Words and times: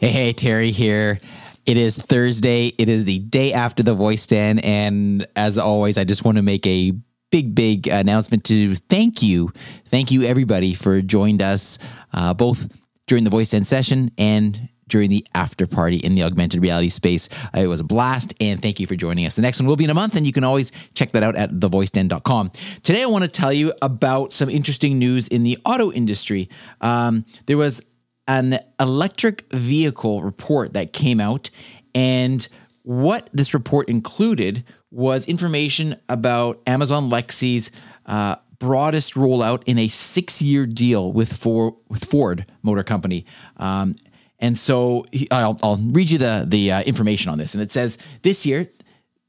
Hey, 0.00 0.10
hey, 0.10 0.32
Terry 0.32 0.70
here. 0.70 1.18
It 1.66 1.76
is 1.76 1.98
Thursday. 1.98 2.68
It 2.78 2.88
is 2.88 3.04
the 3.04 3.18
day 3.18 3.52
after 3.52 3.82
the 3.82 3.94
Voice 3.94 4.28
Den. 4.28 4.60
And 4.60 5.26
as 5.34 5.58
always, 5.58 5.98
I 5.98 6.04
just 6.04 6.24
want 6.24 6.36
to 6.36 6.42
make 6.42 6.64
a 6.68 6.92
big, 7.32 7.52
big 7.52 7.88
announcement 7.88 8.44
to 8.44 8.76
thank 8.76 9.24
you. 9.24 9.52
Thank 9.86 10.12
you, 10.12 10.22
everybody, 10.22 10.72
for 10.72 11.02
joining 11.02 11.42
us 11.42 11.80
uh, 12.12 12.32
both 12.32 12.68
during 13.08 13.24
the 13.24 13.30
Voice 13.30 13.50
Den 13.50 13.64
session 13.64 14.12
and 14.16 14.68
during 14.86 15.10
the 15.10 15.26
after 15.34 15.66
party 15.66 15.96
in 15.96 16.14
the 16.14 16.22
augmented 16.22 16.62
reality 16.62 16.90
space. 16.90 17.28
Uh, 17.52 17.62
it 17.62 17.66
was 17.66 17.80
a 17.80 17.84
blast, 17.84 18.34
and 18.40 18.62
thank 18.62 18.78
you 18.78 18.86
for 18.86 18.94
joining 18.94 19.26
us. 19.26 19.34
The 19.34 19.42
next 19.42 19.58
one 19.58 19.66
will 19.66 19.74
be 19.74 19.82
in 19.82 19.90
a 19.90 19.94
month, 19.94 20.14
and 20.14 20.24
you 20.24 20.32
can 20.32 20.44
always 20.44 20.70
check 20.94 21.10
that 21.10 21.24
out 21.24 21.34
at 21.34 21.50
thevoiceden.com. 21.50 22.52
Today, 22.84 23.02
I 23.02 23.06
want 23.06 23.24
to 23.24 23.28
tell 23.28 23.52
you 23.52 23.72
about 23.82 24.32
some 24.32 24.48
interesting 24.48 24.96
news 25.00 25.26
in 25.26 25.42
the 25.42 25.58
auto 25.64 25.90
industry. 25.90 26.48
Um, 26.80 27.26
there 27.46 27.58
was 27.58 27.82
an 28.28 28.58
electric 28.78 29.50
vehicle 29.52 30.22
report 30.22 30.74
that 30.74 30.92
came 30.92 31.18
out. 31.18 31.50
And 31.94 32.46
what 32.82 33.28
this 33.32 33.54
report 33.54 33.88
included 33.88 34.64
was 34.90 35.26
information 35.26 35.96
about 36.08 36.62
Amazon 36.66 37.04
Alexa's 37.04 37.70
uh, 38.06 38.36
broadest 38.58 39.14
rollout 39.14 39.62
in 39.66 39.78
a 39.78 39.88
six 39.88 40.42
year 40.42 40.66
deal 40.66 41.12
with, 41.12 41.32
for, 41.32 41.76
with 41.88 42.04
Ford 42.04 42.46
Motor 42.62 42.84
Company. 42.84 43.24
Um, 43.56 43.96
and 44.38 44.56
so 44.56 45.04
I'll, 45.30 45.58
I'll, 45.62 45.76
read 45.76 46.10
you 46.10 46.18
the, 46.18 46.44
the 46.46 46.72
uh, 46.72 46.82
information 46.82 47.30
on 47.30 47.38
this. 47.38 47.54
And 47.54 47.62
it 47.62 47.72
says 47.72 47.98
this 48.22 48.46
year, 48.46 48.70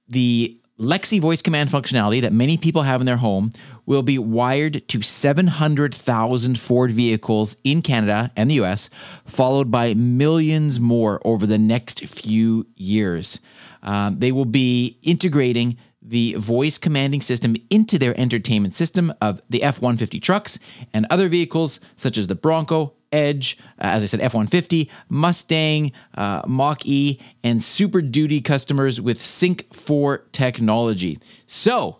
the 0.07 0.59
Alexa 0.79 1.19
voice 1.19 1.41
command 1.41 1.69
functionality 1.69 2.21
that 2.21 2.31
many 2.31 2.55
people 2.55 2.83
have 2.83 3.01
in 3.01 3.05
their 3.05 3.17
home 3.17 3.51
will 3.85 4.01
be 4.01 4.17
wired 4.17 4.87
to 4.87 5.01
700,000 5.01 6.57
Ford 6.57 6.91
vehicles 6.91 7.57
in 7.65 7.81
Canada 7.81 8.31
and 8.37 8.49
the 8.49 8.61
US, 8.61 8.89
followed 9.25 9.69
by 9.69 9.93
millions 9.93 10.79
more 10.79 11.19
over 11.25 11.45
the 11.45 11.57
next 11.57 12.05
few 12.05 12.65
years. 12.75 13.41
Um, 13.83 14.19
they 14.19 14.31
will 14.31 14.45
be 14.45 14.97
integrating 15.03 15.77
the 16.01 16.35
voice 16.35 16.77
commanding 16.77 17.21
system 17.21 17.55
into 17.69 17.99
their 17.99 18.17
entertainment 18.17 18.73
system 18.73 19.13
of 19.21 19.41
the 19.49 19.63
F 19.63 19.81
150 19.81 20.19
trucks 20.21 20.59
and 20.93 21.05
other 21.09 21.27
vehicles 21.27 21.81
such 21.97 22.17
as 22.17 22.27
the 22.27 22.35
Bronco, 22.35 22.93
Edge, 23.11 23.57
uh, 23.79 23.85
as 23.85 24.03
I 24.03 24.05
said, 24.05 24.21
F 24.21 24.33
150, 24.33 24.89
Mustang, 25.09 25.91
uh, 26.15 26.41
Mach 26.47 26.85
E, 26.85 27.19
and 27.43 27.63
Super 27.63 28.01
Duty 28.01 28.41
customers 28.41 29.01
with 29.01 29.23
Sync 29.23 29.73
4 29.73 30.25
technology. 30.31 31.19
So, 31.47 31.99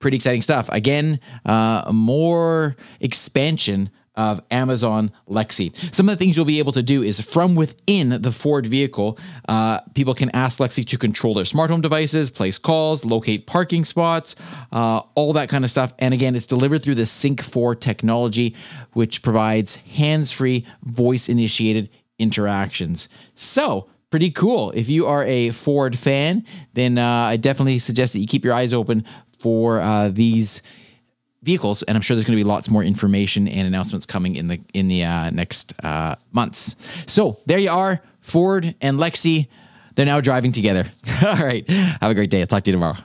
pretty 0.00 0.16
exciting 0.16 0.42
stuff. 0.42 0.68
Again, 0.72 1.20
uh, 1.44 1.90
more 1.92 2.76
expansion 3.00 3.90
of 4.20 4.42
Amazon 4.50 5.10
Alexa. 5.28 5.70
Some 5.92 6.10
of 6.10 6.18
the 6.18 6.22
things 6.22 6.36
you'll 6.36 6.44
be 6.44 6.58
able 6.58 6.72
to 6.72 6.82
do 6.82 7.02
is 7.02 7.20
from 7.22 7.54
within 7.54 8.20
the 8.20 8.30
Ford 8.30 8.66
vehicle, 8.66 9.18
uh, 9.48 9.80
people 9.94 10.12
can 10.12 10.28
ask 10.30 10.58
Alexa 10.58 10.84
to 10.84 10.98
control 10.98 11.32
their 11.32 11.46
smart 11.46 11.70
home 11.70 11.80
devices, 11.80 12.28
place 12.28 12.58
calls, 12.58 13.02
locate 13.02 13.46
parking 13.46 13.82
spots, 13.82 14.36
uh, 14.72 14.98
all 15.14 15.32
that 15.32 15.48
kind 15.48 15.64
of 15.64 15.70
stuff. 15.70 15.94
And 15.98 16.12
again, 16.12 16.36
it's 16.36 16.44
delivered 16.44 16.82
through 16.82 16.96
the 16.96 17.06
Sync 17.06 17.42
4 17.42 17.74
technology, 17.74 18.54
which 18.92 19.22
provides 19.22 19.76
hands 19.76 20.30
free, 20.30 20.66
voice 20.82 21.30
initiated 21.30 21.88
interactions. 22.18 23.08
So, 23.34 23.88
pretty 24.10 24.30
cool. 24.30 24.70
If 24.72 24.90
you 24.90 25.06
are 25.06 25.24
a 25.24 25.48
Ford 25.50 25.98
fan, 25.98 26.44
then 26.74 26.98
uh, 26.98 27.08
I 27.08 27.38
definitely 27.38 27.78
suggest 27.78 28.12
that 28.12 28.18
you 28.18 28.26
keep 28.26 28.44
your 28.44 28.52
eyes 28.52 28.74
open 28.74 29.06
for 29.38 29.80
uh, 29.80 30.10
these 30.10 30.60
vehicles, 31.42 31.82
and 31.82 31.96
I'm 31.96 32.02
sure 32.02 32.14
there's 32.14 32.26
going 32.26 32.38
to 32.38 32.44
be 32.44 32.48
lots 32.48 32.70
more 32.70 32.82
information 32.82 33.48
and 33.48 33.66
announcements 33.66 34.06
coming 34.06 34.36
in 34.36 34.48
the 34.48 34.60
in 34.74 34.88
the 34.88 35.04
uh, 35.04 35.30
next 35.30 35.74
uh, 35.82 36.16
months. 36.32 36.76
So 37.06 37.38
there 37.46 37.58
you 37.58 37.70
are, 37.70 38.00
Ford 38.20 38.74
and 38.80 38.96
Alexa. 38.96 39.46
They're 39.94 40.06
now 40.06 40.20
driving 40.20 40.52
together. 40.52 40.86
All 41.26 41.34
right. 41.34 41.68
Have 41.68 42.10
a 42.10 42.14
great 42.14 42.30
day. 42.30 42.40
I'll 42.40 42.46
talk 42.46 42.64
to 42.64 42.70
you 42.70 42.76
tomorrow. 42.76 42.96